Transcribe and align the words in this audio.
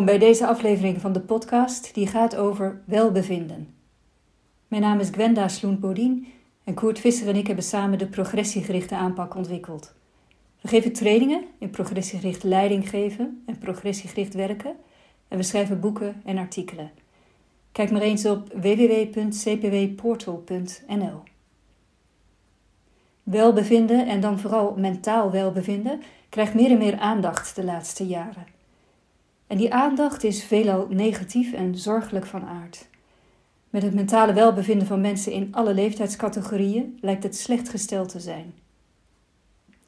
Welkom 0.00 0.18
bij 0.18 0.28
deze 0.28 0.46
aflevering 0.46 1.00
van 1.00 1.12
de 1.12 1.20
podcast 1.20 1.94
die 1.94 2.06
gaat 2.06 2.36
over 2.36 2.80
welbevinden. 2.84 3.74
Mijn 4.68 4.82
naam 4.82 5.00
is 5.00 5.08
Gwenda 5.08 5.48
Sloen-Bodien 5.48 6.26
en 6.64 6.74
Koert 6.74 6.98
Visser 6.98 7.28
en 7.28 7.36
ik 7.36 7.46
hebben 7.46 7.64
samen 7.64 7.98
de 7.98 8.06
progressiegerichte 8.06 8.96
aanpak 8.96 9.34
ontwikkeld. 9.34 9.94
We 10.60 10.68
geven 10.68 10.92
trainingen 10.92 11.44
in 11.58 11.70
progressiegericht 11.70 12.42
leiding 12.42 12.88
geven 12.88 13.42
en 13.46 13.58
progressiegericht 13.58 14.34
werken 14.34 14.76
en 15.28 15.36
we 15.36 15.42
schrijven 15.42 15.80
boeken 15.80 16.22
en 16.24 16.38
artikelen. 16.38 16.90
Kijk 17.72 17.90
maar 17.90 18.02
eens 18.02 18.26
op 18.26 18.52
www.cpwportal.nl. 18.52 21.22
Welbevinden 23.22 24.06
en 24.06 24.20
dan 24.20 24.38
vooral 24.38 24.74
mentaal 24.76 25.30
welbevinden 25.30 26.02
krijgt 26.28 26.54
meer 26.54 26.70
en 26.70 26.78
meer 26.78 26.98
aandacht 26.98 27.56
de 27.56 27.64
laatste 27.64 28.06
jaren. 28.06 28.58
En 29.50 29.56
die 29.56 29.74
aandacht 29.74 30.24
is 30.24 30.44
veelal 30.44 30.86
negatief 30.90 31.52
en 31.52 31.78
zorgelijk 31.78 32.26
van 32.26 32.44
aard. 32.44 32.88
Met 33.70 33.82
het 33.82 33.94
mentale 33.94 34.32
welbevinden 34.32 34.86
van 34.86 35.00
mensen 35.00 35.32
in 35.32 35.48
alle 35.54 35.74
leeftijdscategorieën 35.74 36.98
lijkt 37.00 37.22
het 37.22 37.36
slecht 37.36 37.68
gesteld 37.68 38.08
te 38.08 38.20
zijn. 38.20 38.54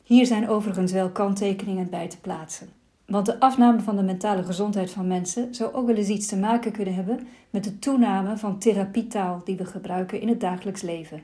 Hier 0.02 0.26
zijn 0.26 0.48
overigens 0.48 0.92
wel 0.92 1.10
kanttekeningen 1.10 1.90
bij 1.90 2.08
te 2.08 2.20
plaatsen. 2.20 2.68
Want 3.06 3.26
de 3.26 3.40
afname 3.40 3.80
van 3.80 3.96
de 3.96 4.02
mentale 4.02 4.42
gezondheid 4.42 4.90
van 4.90 5.06
mensen 5.06 5.54
zou 5.54 5.74
ook 5.74 5.86
wel 5.86 5.96
eens 5.96 6.08
iets 6.08 6.26
te 6.26 6.36
maken 6.36 6.72
kunnen 6.72 6.94
hebben 6.94 7.26
met 7.50 7.64
de 7.64 7.78
toename 7.78 8.36
van 8.36 8.58
therapietaal 8.58 9.40
die 9.44 9.56
we 9.56 9.64
gebruiken 9.64 10.20
in 10.20 10.28
het 10.28 10.40
dagelijks 10.40 10.82
leven. 10.82 11.22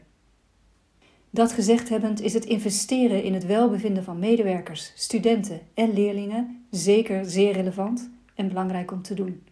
Dat 1.30 1.52
gezegd 1.52 1.88
hebbend 1.88 2.20
is 2.20 2.34
het 2.34 2.44
investeren 2.44 3.22
in 3.22 3.34
het 3.34 3.46
welbevinden 3.46 4.04
van 4.04 4.18
medewerkers, 4.18 4.92
studenten 4.94 5.60
en 5.74 5.92
leerlingen 5.92 6.66
zeker 6.70 7.24
zeer 7.24 7.52
relevant 7.52 8.10
en 8.38 8.48
belangrijk 8.48 8.90
om 8.92 9.02
te 9.02 9.14
doen. 9.14 9.42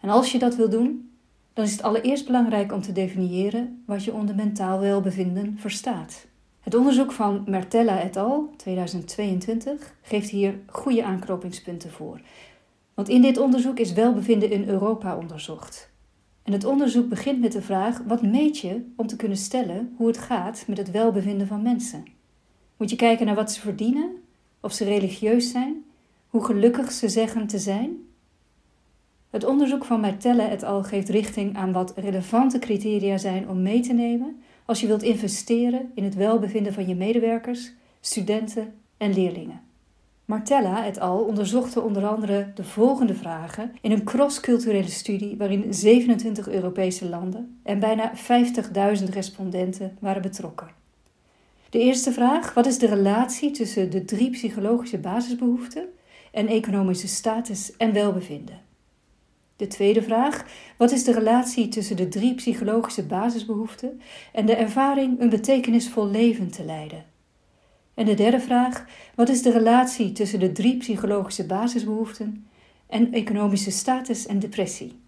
En 0.00 0.08
als 0.08 0.32
je 0.32 0.38
dat 0.38 0.56
wil 0.56 0.68
doen, 0.68 1.10
dan 1.52 1.64
is 1.64 1.72
het 1.72 1.82
allereerst 1.82 2.26
belangrijk 2.26 2.72
om 2.72 2.82
te 2.82 2.92
definiëren 2.92 3.82
wat 3.86 4.04
je 4.04 4.12
onder 4.12 4.34
mentaal 4.34 4.80
welbevinden 4.80 5.58
verstaat. 5.58 6.26
Het 6.60 6.74
onderzoek 6.74 7.12
van 7.12 7.44
Mertella 7.46 8.00
et 8.00 8.16
al. 8.16 8.50
2022 8.56 9.94
geeft 10.02 10.30
hier 10.30 10.58
goede 10.66 11.04
aanknopingspunten 11.04 11.90
voor. 11.90 12.20
Want 12.94 13.08
in 13.08 13.22
dit 13.22 13.38
onderzoek 13.38 13.78
is 13.78 13.92
welbevinden 13.92 14.50
in 14.50 14.68
Europa 14.68 15.16
onderzocht. 15.16 15.90
En 16.42 16.52
het 16.52 16.64
onderzoek 16.64 17.08
begint 17.08 17.40
met 17.40 17.52
de 17.52 17.62
vraag: 17.62 18.02
wat 18.06 18.22
meet 18.22 18.58
je 18.58 18.84
om 18.96 19.06
te 19.06 19.16
kunnen 19.16 19.38
stellen 19.38 19.94
hoe 19.96 20.06
het 20.06 20.18
gaat 20.18 20.64
met 20.66 20.78
het 20.78 20.90
welbevinden 20.90 21.46
van 21.46 21.62
mensen? 21.62 22.04
Moet 22.76 22.90
je 22.90 22.96
kijken 22.96 23.26
naar 23.26 23.34
wat 23.34 23.52
ze 23.52 23.60
verdienen, 23.60 24.10
of 24.60 24.72
ze 24.72 24.84
religieus 24.84 25.50
zijn, 25.50 25.84
hoe 26.28 26.44
gelukkig 26.44 26.92
ze 26.92 27.08
zeggen 27.08 27.46
te 27.46 27.58
zijn? 27.58 28.10
Het 29.32 29.44
onderzoek 29.44 29.84
van 29.84 30.00
Martelle 30.00 30.42
et 30.42 30.62
al 30.62 30.82
geeft 30.82 31.08
richting 31.08 31.56
aan 31.56 31.72
wat 31.72 31.92
relevante 31.96 32.58
criteria 32.58 33.18
zijn 33.18 33.48
om 33.48 33.62
mee 33.62 33.80
te 33.80 33.92
nemen 33.92 34.42
als 34.64 34.80
je 34.80 34.86
wilt 34.86 35.02
investeren 35.02 35.90
in 35.94 36.04
het 36.04 36.14
welbevinden 36.14 36.72
van 36.72 36.88
je 36.88 36.94
medewerkers, 36.94 37.72
studenten 38.00 38.74
en 38.96 39.14
leerlingen. 39.14 39.60
Martella 40.24 40.86
et 40.86 41.00
al. 41.00 41.18
onderzochten 41.18 41.84
onder 41.84 42.06
andere 42.06 42.50
de 42.54 42.64
volgende 42.64 43.14
vragen 43.14 43.72
in 43.80 43.92
een 43.92 44.04
cross-culturele 44.04 44.88
studie 44.88 45.36
waarin 45.36 45.74
27 45.74 46.48
Europese 46.48 47.08
landen 47.08 47.60
en 47.62 47.78
bijna 47.78 48.12
50.000 48.98 49.04
respondenten 49.10 49.96
waren 50.00 50.22
betrokken. 50.22 50.68
De 51.70 51.78
eerste 51.78 52.12
vraag: 52.12 52.54
wat 52.54 52.66
is 52.66 52.78
de 52.78 52.86
relatie 52.86 53.50
tussen 53.50 53.90
de 53.90 54.04
drie 54.04 54.30
psychologische 54.30 54.98
basisbehoeften 54.98 55.84
en 56.32 56.48
economische 56.48 57.08
status 57.08 57.76
en 57.76 57.92
welbevinden? 57.92 58.61
De 59.62 59.68
tweede 59.68 60.02
vraag: 60.02 60.44
wat 60.76 60.92
is 60.92 61.04
de 61.04 61.12
relatie 61.12 61.68
tussen 61.68 61.96
de 61.96 62.08
drie 62.08 62.34
psychologische 62.34 63.02
basisbehoeften 63.02 64.00
en 64.32 64.46
de 64.46 64.54
ervaring 64.54 65.20
een 65.20 65.28
betekenisvol 65.28 66.10
leven 66.10 66.50
te 66.50 66.64
leiden? 66.64 67.04
En 67.94 68.04
de 68.04 68.14
derde 68.14 68.40
vraag: 68.40 68.84
wat 69.14 69.28
is 69.28 69.42
de 69.42 69.50
relatie 69.50 70.12
tussen 70.12 70.40
de 70.40 70.52
drie 70.52 70.76
psychologische 70.76 71.46
basisbehoeften 71.46 72.46
en 72.86 73.12
economische 73.12 73.70
status 73.70 74.26
en 74.26 74.38
depressie? 74.38 75.00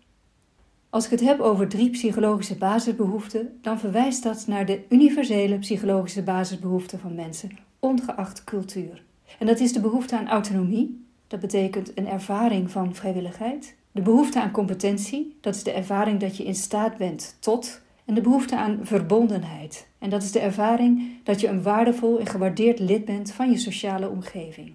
Als 0.91 1.04
ik 1.04 1.10
het 1.10 1.20
heb 1.20 1.41
over 1.41 1.69
drie 1.69 1.91
psychologische 1.91 2.56
basisbehoeften, 2.56 3.59
dan 3.62 3.78
verwijst 3.78 4.22
dat 4.22 4.47
naar 4.47 4.66
de 4.66 4.81
universele 4.88 5.59
psychologische 5.59 6.22
basisbehoeften 6.22 6.98
van 6.98 7.14
mensen, 7.14 7.59
ongeacht 7.78 8.44
cultuur. 8.44 9.03
En 9.38 9.47
dat 9.47 9.60
is 9.60 9.72
de 9.72 9.81
behoefte 9.81 10.16
aan 10.16 10.28
autonomie, 10.28 11.04
dat 11.26 11.41
betekent 11.41 11.98
een 11.98 12.09
ervaring 12.09 12.70
van 12.70 12.94
vrijwilligheid. 12.94 13.75
De 13.94 14.03
behoefte 14.03 14.41
aan 14.41 14.50
competentie, 14.50 15.37
dat 15.41 15.55
is 15.55 15.62
de 15.62 15.72
ervaring 15.72 16.21
dat 16.21 16.37
je 16.37 16.44
in 16.44 16.55
staat 16.55 16.97
bent 16.97 17.37
tot. 17.41 17.81
En 18.05 18.15
de 18.15 18.21
behoefte 18.21 18.56
aan 18.56 18.78
verbondenheid, 18.82 19.88
en 19.99 20.10
dat 20.10 20.22
is 20.22 20.32
de 20.32 20.38
ervaring 20.38 21.03
dat 21.25 21.41
je 21.41 21.49
een 21.49 21.62
waardevol 21.62 22.19
en 22.19 22.27
gewaardeerd 22.27 22.78
lid 22.78 23.05
bent 23.05 23.32
van 23.32 23.50
je 23.50 23.59
sociale 23.59 24.09
omgeving. 24.09 24.75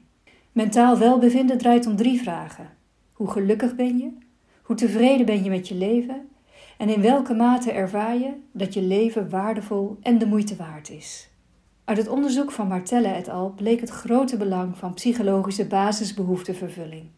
Mentaal 0.52 0.98
welbevinden 0.98 1.58
draait 1.58 1.88
om 1.88 1.96
drie 1.96 2.22
vragen: 2.22 2.70
hoe 3.14 3.30
gelukkig 3.30 3.76
ben 3.76 3.98
je? 3.98 4.10
Hoe 4.62 4.76
tevreden 4.76 5.26
ben 5.26 5.44
je 5.44 5.50
met 5.50 5.68
je 5.68 5.76
leven? 5.76 6.30
En 6.78 6.90
in 6.90 7.02
welke 7.02 7.34
mate 7.34 7.72
ervaar 7.72 8.18
je 8.18 8.34
dat 8.52 8.74
je 8.74 8.82
leven 8.82 9.30
waardevol 9.30 9.98
en 10.02 10.18
de 10.18 10.26
moeite 10.26 10.56
waard 10.56 10.90
is? 10.90 11.30
Uit 11.86 11.98
het 11.98 12.08
onderzoek 12.08 12.52
van 12.52 12.68
Martelle 12.68 13.08
et 13.08 13.30
al. 13.30 13.54
bleek 13.56 13.80
het 13.80 13.90
grote 13.90 14.38
belang 14.38 14.78
van 14.78 14.94
psychologische 14.94 15.66
basisbehoeftevervulling. 15.66 17.10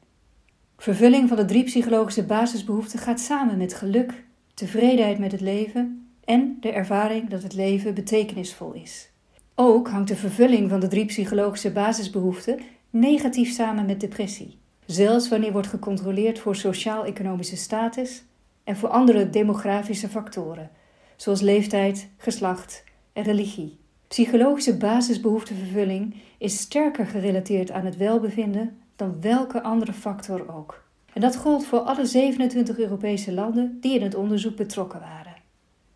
Vervulling 0.82 1.28
van 1.28 1.38
de 1.38 1.46
drie 1.46 1.64
psychologische 1.64 2.24
basisbehoeften 2.24 3.00
gaat 3.00 3.20
samen 3.20 3.58
met 3.58 3.74
geluk, 3.74 4.24
tevredenheid 4.54 5.20
met 5.20 5.32
het 5.32 5.42
leven 5.42 6.08
en 6.26 6.58
de 6.60 6.72
ervaring 6.72 7.30
dat 7.30 7.44
het 7.44 7.54
leven 7.54 7.94
betekenisvol 7.94 8.74
is. 8.74 9.10
Ook 9.56 9.90
hangt 9.90 10.08
de 10.08 10.16
vervulling 10.16 10.70
van 10.70 10.80
de 10.80 10.88
drie 10.88 11.06
psychologische 11.06 11.72
basisbehoeften 11.72 12.60
negatief 12.90 13.52
samen 13.54 13.86
met 13.86 14.00
depressie, 14.00 14.58
zelfs 14.86 15.30
wanneer 15.30 15.52
wordt 15.52 15.68
gecontroleerd 15.68 16.40
voor 16.40 16.56
sociaal-economische 16.56 17.58
status 17.58 18.24
en 18.64 18.76
voor 18.76 18.90
andere 18.90 19.30
demografische 19.30 20.10
factoren, 20.10 20.70
zoals 21.16 21.42
leeftijd, 21.42 22.10
geslacht 22.18 22.84
en 23.14 23.24
religie. 23.24 23.80
Psychologische 24.08 24.78
basisbehoeftevervulling 24.78 26.16
is 26.38 26.58
sterker 26.58 27.06
gerelateerd 27.06 27.72
aan 27.72 27.86
het 27.86 27.98
welbevinden 27.98 28.81
dan 29.02 29.22
welke 29.22 29.64
andere 29.64 29.94
factor 29.94 30.56
ook. 30.56 30.84
En 31.14 31.22
dat 31.22 31.36
gold 31.36 31.66
voor 31.66 31.80
alle 31.80 32.06
27 32.06 32.80
Europese 32.80 33.34
landen 33.34 33.78
die 33.80 33.96
in 33.96 34.02
het 34.02 34.16
onderzoek 34.16 34.56
betrokken 34.56 35.00
waren. 35.00 35.36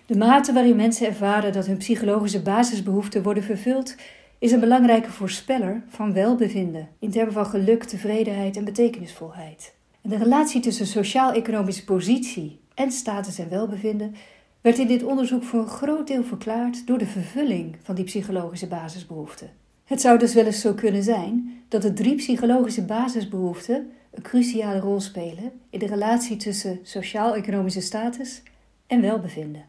De 0.05 0.17
mate 0.17 0.53
waarin 0.53 0.75
mensen 0.75 1.07
ervaren 1.07 1.53
dat 1.53 1.65
hun 1.65 1.77
psychologische 1.77 2.41
basisbehoeften 2.41 3.23
worden 3.23 3.43
vervuld, 3.43 3.95
is 4.39 4.51
een 4.51 4.59
belangrijke 4.59 5.11
voorspeller 5.11 5.83
van 5.87 6.13
welbevinden 6.13 6.87
in 6.99 7.11
termen 7.11 7.33
van 7.33 7.45
geluk, 7.45 7.83
tevredenheid 7.83 8.57
en 8.57 8.65
betekenisvolheid. 8.65 9.75
En 10.01 10.09
de 10.09 10.17
relatie 10.17 10.61
tussen 10.61 10.87
sociaal-economische 10.87 11.83
positie 11.83 12.59
en 12.73 12.91
status 12.91 13.39
en 13.39 13.49
welbevinden 13.49 14.15
werd 14.61 14.77
in 14.77 14.87
dit 14.87 15.03
onderzoek 15.03 15.43
voor 15.43 15.59
een 15.59 15.67
groot 15.67 16.07
deel 16.07 16.23
verklaard 16.23 16.87
door 16.87 16.97
de 16.97 17.05
vervulling 17.05 17.77
van 17.83 17.95
die 17.95 18.05
psychologische 18.05 18.67
basisbehoeften. 18.67 19.49
Het 19.85 20.01
zou 20.01 20.19
dus 20.19 20.33
wel 20.33 20.45
eens 20.45 20.61
zo 20.61 20.73
kunnen 20.73 21.03
zijn 21.03 21.61
dat 21.67 21.81
de 21.81 21.93
drie 21.93 22.15
psychologische 22.15 22.85
basisbehoeften 22.85 23.91
een 24.11 24.21
cruciale 24.21 24.79
rol 24.79 24.99
spelen 24.99 25.51
in 25.69 25.79
de 25.79 25.85
relatie 25.85 26.37
tussen 26.37 26.79
sociaal-economische 26.83 27.81
status 27.81 28.43
en 28.87 29.01
welbevinden. 29.01 29.65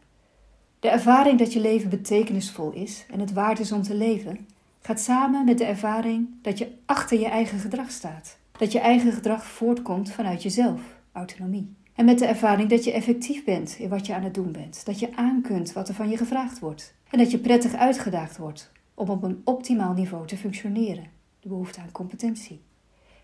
De 0.79 0.89
ervaring 0.89 1.39
dat 1.39 1.53
je 1.53 1.59
leven 1.59 1.89
betekenisvol 1.89 2.71
is 2.71 3.05
en 3.11 3.19
het 3.19 3.33
waard 3.33 3.59
is 3.59 3.71
om 3.71 3.81
te 3.81 3.95
leven, 3.95 4.47
gaat 4.81 4.99
samen 4.99 5.45
met 5.45 5.57
de 5.57 5.65
ervaring 5.65 6.27
dat 6.41 6.57
je 6.57 6.67
achter 6.85 7.19
je 7.19 7.27
eigen 7.27 7.59
gedrag 7.59 7.91
staat. 7.91 8.37
Dat 8.57 8.71
je 8.71 8.79
eigen 8.79 9.11
gedrag 9.11 9.45
voortkomt 9.45 10.11
vanuit 10.11 10.43
jezelf, 10.43 10.81
autonomie. 11.11 11.75
En 11.95 12.05
met 12.05 12.19
de 12.19 12.25
ervaring 12.25 12.69
dat 12.69 12.83
je 12.83 12.91
effectief 12.91 13.43
bent 13.43 13.75
in 13.79 13.89
wat 13.89 14.05
je 14.05 14.13
aan 14.13 14.23
het 14.23 14.33
doen 14.33 14.51
bent. 14.51 14.85
Dat 14.85 14.99
je 14.99 15.15
aankunt 15.15 15.73
wat 15.73 15.87
er 15.87 15.95
van 15.95 16.09
je 16.09 16.17
gevraagd 16.17 16.59
wordt. 16.59 16.93
En 17.09 17.17
dat 17.17 17.31
je 17.31 17.37
prettig 17.37 17.73
uitgedaagd 17.73 18.37
wordt 18.37 18.75
om 18.97 19.09
op 19.09 19.23
een 19.23 19.41
optimaal 19.43 19.93
niveau 19.93 20.27
te 20.27 20.37
functioneren. 20.37 21.05
De 21.39 21.47
behoefte 21.47 21.79
aan 21.79 21.91
competentie. 21.91 22.61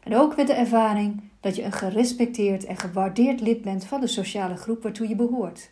En 0.03 0.15
ook 0.15 0.35
met 0.35 0.47
de 0.47 0.53
ervaring 0.53 1.21
dat 1.39 1.55
je 1.55 1.63
een 1.63 1.71
gerespecteerd 1.71 2.65
en 2.65 2.77
gewaardeerd 2.77 3.41
lid 3.41 3.61
bent 3.61 3.85
van 3.85 4.01
de 4.01 4.07
sociale 4.07 4.55
groep 4.55 4.83
waartoe 4.83 5.07
je 5.07 5.15
behoort. 5.15 5.71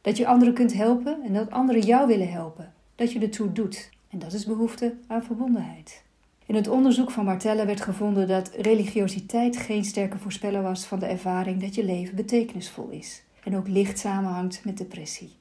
Dat 0.00 0.16
je 0.16 0.26
anderen 0.26 0.54
kunt 0.54 0.72
helpen 0.72 1.22
en 1.22 1.32
dat 1.32 1.50
anderen 1.50 1.82
jou 1.82 2.06
willen 2.06 2.30
helpen. 2.30 2.72
Dat 2.94 3.12
je 3.12 3.20
ertoe 3.20 3.52
doet. 3.52 3.90
En 4.08 4.18
dat 4.18 4.32
is 4.32 4.46
behoefte 4.46 4.94
aan 5.06 5.24
verbondenheid. 5.24 6.04
In 6.46 6.54
het 6.54 6.68
onderzoek 6.68 7.10
van 7.10 7.24
Martelle 7.24 7.66
werd 7.66 7.80
gevonden 7.80 8.28
dat 8.28 8.50
religiositeit 8.56 9.56
geen 9.56 9.84
sterke 9.84 10.18
voorspeller 10.18 10.62
was 10.62 10.84
van 10.84 10.98
de 10.98 11.06
ervaring 11.06 11.60
dat 11.60 11.74
je 11.74 11.84
leven 11.84 12.16
betekenisvol 12.16 12.88
is. 12.88 13.22
En 13.44 13.56
ook 13.56 13.68
licht 13.68 13.98
samenhangt 13.98 14.64
met 14.64 14.78
depressie. 14.78 15.32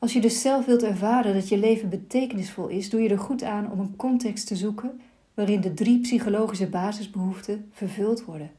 Als 0.00 0.12
je 0.12 0.20
dus 0.20 0.40
zelf 0.40 0.64
wilt 0.64 0.82
ervaren 0.82 1.34
dat 1.34 1.48
je 1.48 1.58
leven 1.58 1.88
betekenisvol 1.88 2.68
is, 2.68 2.90
doe 2.90 3.02
je 3.02 3.08
er 3.08 3.18
goed 3.18 3.42
aan 3.42 3.72
om 3.72 3.80
een 3.80 3.96
context 3.96 4.46
te 4.46 4.56
zoeken 4.56 5.00
waarin 5.34 5.60
de 5.60 5.74
drie 5.74 6.00
psychologische 6.00 6.66
basisbehoeften 6.66 7.70
vervuld 7.72 8.24
worden 8.24 8.50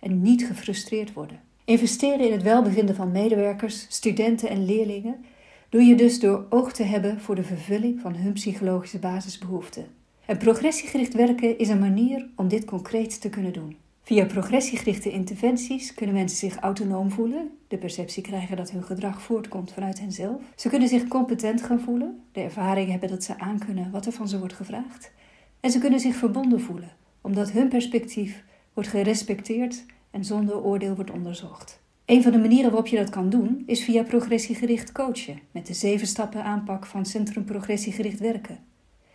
en 0.00 0.22
niet 0.22 0.44
gefrustreerd 0.46 1.12
worden. 1.12 1.40
Investeren 1.64 2.26
in 2.26 2.32
het 2.32 2.42
welbevinden 2.42 2.94
van 2.94 3.12
medewerkers, 3.12 3.86
studenten 3.88 4.48
en 4.48 4.64
leerlingen 4.64 5.24
doe 5.68 5.82
je 5.82 5.94
dus 5.94 6.20
door 6.20 6.46
oog 6.48 6.72
te 6.72 6.82
hebben 6.82 7.20
voor 7.20 7.34
de 7.34 7.42
vervulling 7.42 8.00
van 8.00 8.14
hun 8.14 8.32
psychologische 8.32 8.98
basisbehoeften. 8.98 9.86
En 10.26 10.38
progressiegericht 10.38 11.14
werken 11.14 11.58
is 11.58 11.68
een 11.68 11.78
manier 11.78 12.28
om 12.36 12.48
dit 12.48 12.64
concreet 12.64 13.20
te 13.20 13.28
kunnen 13.28 13.52
doen. 13.52 13.76
Via 14.02 14.26
progressiegerichte 14.26 15.10
interventies 15.10 15.94
kunnen 15.94 16.14
mensen 16.14 16.38
zich 16.38 16.56
autonoom 16.56 17.10
voelen, 17.10 17.50
de 17.68 17.76
perceptie 17.76 18.22
krijgen 18.22 18.56
dat 18.56 18.70
hun 18.70 18.82
gedrag 18.82 19.22
voortkomt 19.22 19.72
vanuit 19.72 20.00
henzelf. 20.00 20.42
Ze 20.54 20.68
kunnen 20.68 20.88
zich 20.88 21.08
competent 21.08 21.62
gaan 21.62 21.80
voelen, 21.80 22.22
de 22.32 22.40
ervaring 22.40 22.90
hebben 22.90 23.08
dat 23.08 23.24
ze 23.24 23.38
aankunnen 23.38 23.90
wat 23.90 24.06
er 24.06 24.12
van 24.12 24.28
ze 24.28 24.38
wordt 24.38 24.54
gevraagd. 24.54 25.12
En 25.60 25.70
ze 25.70 25.78
kunnen 25.78 26.00
zich 26.00 26.14
verbonden 26.14 26.60
voelen, 26.60 26.92
omdat 27.20 27.50
hun 27.50 27.68
perspectief 27.68 28.44
wordt 28.74 28.88
gerespecteerd 28.88 29.84
en 30.10 30.24
zonder 30.24 30.62
oordeel 30.62 30.94
wordt 30.94 31.10
onderzocht. 31.10 31.80
Een 32.04 32.22
van 32.22 32.32
de 32.32 32.38
manieren 32.38 32.70
waarop 32.70 32.86
je 32.86 32.96
dat 32.96 33.10
kan 33.10 33.30
doen 33.30 33.62
is 33.66 33.84
via 33.84 34.02
progressiegericht 34.02 34.92
coachen, 34.92 35.40
met 35.50 35.66
de 35.66 35.74
zeven 35.74 36.06
stappen 36.06 36.44
aanpak 36.44 36.86
van 36.86 37.06
Centrum 37.06 37.44
Progressiegericht 37.44 38.18
Werken. 38.18 38.58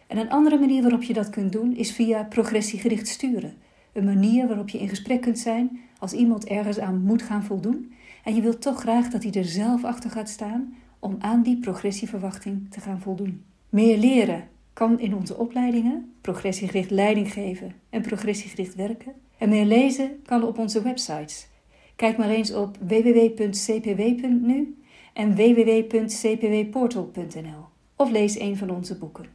En 0.08 0.18
een 0.18 0.30
andere 0.30 0.60
manier 0.60 0.82
waarop 0.82 1.04
je 1.04 1.14
dat 1.14 1.30
kunt 1.30 1.52
doen 1.52 1.76
is 1.76 1.92
via 1.92 2.24
progressiegericht 2.24 3.08
sturen. 3.08 3.54
Een 3.96 4.06
manier 4.06 4.48
waarop 4.48 4.70
je 4.70 4.80
in 4.80 4.90
gesprek 4.90 5.22
kunt 5.22 5.40
zijn 5.40 5.80
als 6.00 6.14
iemand 6.14 6.46
ergens 6.46 6.80
aan 6.80 7.02
moet 7.02 7.22
gaan 7.22 7.44
voldoen 7.44 7.94
en 8.24 8.36
je 8.36 8.42
wilt 8.42 8.62
toch 8.62 8.80
graag 8.80 9.10
dat 9.10 9.24
hij 9.24 9.32
er 9.32 9.46
zelf 9.46 9.84
achter 9.84 10.10
gaat 10.10 10.30
staan 10.30 10.76
om 11.00 11.16
aan 11.20 11.44
die 11.44 11.60
progressieverwachting 11.60 12.72
te 12.72 12.80
gaan 12.80 13.02
voldoen. 13.02 13.44
Meer 13.70 13.98
leren 13.98 14.48
kan 14.74 15.00
in 15.00 15.16
onze 15.16 15.38
opleidingen 15.38 16.14
progressiegericht 16.22 16.90
leiding 16.90 17.34
geven 17.34 17.74
en 17.90 18.02
progressiegericht 18.02 18.76
werken. 18.76 19.14
En 19.38 19.50
meer 19.50 19.66
lezen 19.66 20.22
kan 20.26 20.44
op 20.44 20.58
onze 20.58 20.82
websites. 20.82 21.48
Kijk 21.96 22.18
maar 22.18 22.30
eens 22.30 22.54
op 22.54 22.78
www.cpw.nu 22.88 24.78
en 25.14 25.36
www.cpwportal.nl 25.36 27.66
of 27.96 28.12
lees 28.12 28.40
een 28.40 28.58
van 28.58 28.70
onze 28.70 28.98
boeken. 28.98 29.26